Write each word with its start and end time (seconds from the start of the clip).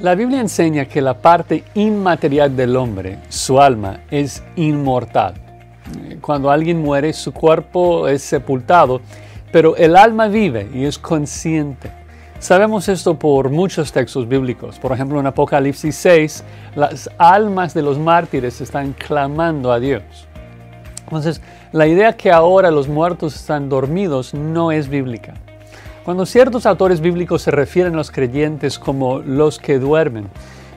La 0.00 0.14
Biblia 0.14 0.40
enseña 0.40 0.86
que 0.86 1.02
la 1.02 1.12
parte 1.12 1.62
inmaterial 1.74 2.56
del 2.56 2.74
hombre, 2.74 3.18
su 3.28 3.60
alma, 3.60 4.00
es 4.10 4.42
inmortal. 4.56 5.34
Cuando 6.22 6.50
alguien 6.50 6.80
muere, 6.80 7.12
su 7.12 7.34
cuerpo 7.34 8.08
es 8.08 8.22
sepultado, 8.22 9.02
pero 9.52 9.76
el 9.76 9.96
alma 9.96 10.28
vive 10.28 10.70
y 10.72 10.86
es 10.86 10.98
consciente. 10.98 11.90
Sabemos 12.38 12.88
esto 12.88 13.18
por 13.18 13.50
muchos 13.50 13.92
textos 13.92 14.26
bíblicos. 14.26 14.78
Por 14.78 14.92
ejemplo, 14.92 15.20
en 15.20 15.26
Apocalipsis 15.26 15.94
6, 15.96 16.44
las 16.76 17.10
almas 17.18 17.74
de 17.74 17.82
los 17.82 17.98
mártires 17.98 18.62
están 18.62 18.94
clamando 18.94 19.70
a 19.70 19.78
Dios. 19.80 20.02
Entonces, 21.04 21.42
la 21.72 21.86
idea 21.86 22.16
que 22.16 22.32
ahora 22.32 22.70
los 22.70 22.88
muertos 22.88 23.36
están 23.36 23.68
dormidos 23.68 24.32
no 24.32 24.72
es 24.72 24.88
bíblica. 24.88 25.34
Cuando 26.04 26.24
ciertos 26.24 26.64
autores 26.64 27.00
bíblicos 27.00 27.42
se 27.42 27.50
refieren 27.50 27.92
a 27.92 27.98
los 27.98 28.10
creyentes 28.10 28.78
como 28.78 29.18
los 29.18 29.58
que 29.58 29.78
duermen, 29.78 30.28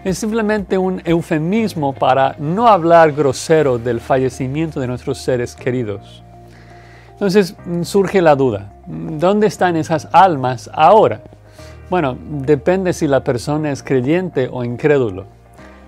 es 0.04 0.18
simplemente 0.18 0.78
un 0.78 1.02
eufemismo 1.06 1.94
para 1.94 2.36
no 2.40 2.68
hablar 2.68 3.14
grosero 3.14 3.78
del 3.78 4.02
fallecimiento 4.02 4.82
de 4.82 4.88
nuestros 4.88 5.20
seres 5.20 5.56
queridos. 5.56 6.24
Entonces 7.12 7.56
surge 7.84 8.22
la 8.22 8.36
duda, 8.36 8.74
¿dónde 8.86 9.48
están 9.48 9.78
esas 9.78 10.10
almas 10.12 10.70
ahora? 10.74 11.22
Bueno, 11.90 12.18
depende 12.20 12.92
si 12.92 13.08
la 13.08 13.24
persona 13.24 13.72
es 13.72 13.82
creyente 13.82 14.50
o 14.52 14.66
incrédulo. 14.66 15.26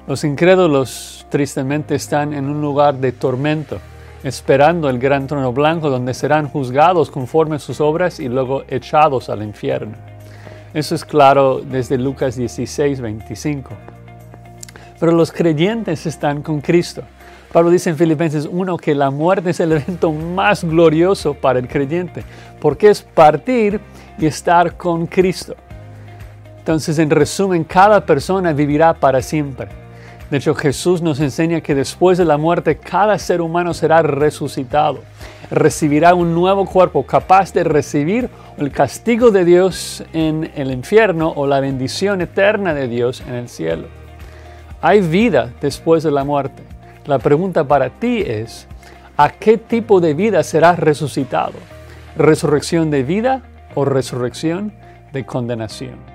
Los 0.08 0.24
incrédulos 0.24 1.26
tristemente 1.30 1.96
están 1.96 2.34
en 2.34 2.46
un 2.46 2.62
lugar 2.62 2.96
de 2.96 3.12
tormento, 3.12 3.80
esperando 4.26 4.90
el 4.90 5.00
gran 5.00 5.28
trono 5.28 5.54
blanco 5.54 5.90
donde 5.90 6.14
serán 6.14 6.50
juzgados 6.50 7.10
conforme 7.10 7.56
a 7.56 7.60
sus 7.60 7.80
obras 7.80 8.20
y 8.20 8.28
luego 8.28 8.66
echados 8.68 9.30
al 9.30 9.42
infierno. 9.42 9.96
Eso 10.74 10.96
es 10.96 11.06
claro 11.06 11.62
desde 11.62 11.98
Lucas 11.98 12.36
16, 12.36 13.00
25 13.00 13.72
pero 15.00 15.12
los 15.12 15.32
creyentes 15.32 16.06
están 16.06 16.42
con 16.42 16.62
Cristo. 16.62 17.04
Pablo 17.52 17.70
dice 17.70 17.90
en 17.90 17.98
Filipenses 17.98 18.48
1 18.52 18.78
que 18.78 18.96
la 18.96 19.12
muerte 19.12 19.52
es 19.52 19.60
el 19.60 19.72
evento 19.72 20.12
más 20.12 20.64
glorioso 20.64 21.34
para 21.34 21.60
el 21.60 21.68
creyente, 21.68 22.24
porque 22.60 22.90
es 22.90 23.02
partir 23.02 23.80
y 24.18 24.26
estar 24.26 24.76
con 24.76 25.08
Cristo. 25.08 25.56
Entonces, 26.58 26.98
en 26.98 27.10
resumen, 27.10 27.64
cada 27.64 28.06
persona 28.06 28.52
vivirá 28.52 28.94
para 28.94 29.22
siempre. 29.22 29.68
De 30.36 30.40
hecho, 30.40 30.54
Jesús 30.54 31.02
nos 31.02 31.22
enseña 31.22 31.62
que 31.62 31.74
después 31.74 32.18
de 32.18 32.26
la 32.26 32.36
muerte 32.36 32.78
cada 32.78 33.18
ser 33.18 33.40
humano 33.40 33.74
será 33.74 34.02
resucitado. 34.02 35.00
Recibirá 35.50 36.14
un 36.14 36.36
nuevo 36.36 36.66
cuerpo 36.66 37.06
capaz 37.06 37.54
de 37.54 37.64
recibir 37.64 38.30
el 38.58 38.70
castigo 38.70 39.32
de 39.32 39.46
Dios 39.46 40.04
en 40.12 40.52
el 40.56 40.72
infierno 40.72 41.32
o 41.38 41.48
la 41.48 41.62
bendición 41.62 42.20
eterna 42.20 42.74
de 42.74 42.90
Dios 42.90 43.24
en 43.26 43.36
el 43.36 43.48
cielo. 43.48 43.88
Hay 44.82 45.00
vida 45.00 45.54
después 45.62 46.04
de 46.04 46.12
la 46.12 46.26
muerte. 46.26 46.64
La 47.06 47.18
pregunta 47.18 47.64
para 47.64 47.90
ti 47.90 48.22
es, 48.28 48.68
¿a 49.16 49.30
qué 49.30 49.58
tipo 49.58 50.02
de 50.02 50.16
vida 50.16 50.44
serás 50.44 50.78
resucitado? 50.80 51.54
¿Resurrección 52.18 52.92
de 52.92 53.04
vida 53.04 53.42
o 53.74 53.86
resurrección 53.86 54.74
de 55.14 55.26
condenación? 55.26 56.15